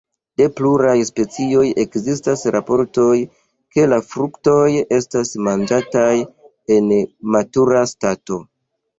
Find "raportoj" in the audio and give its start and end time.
2.55-3.17